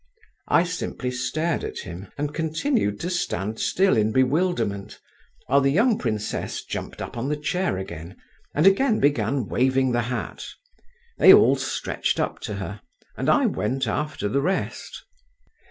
[0.47, 4.99] I simply stared at him, and continued to stand still in bewilderment,
[5.45, 8.17] while the young princess jumped up on the chair again,
[8.55, 10.43] and again began waving the hat.
[11.19, 12.81] They all stretched up to her,
[13.15, 15.05] and I went after the rest.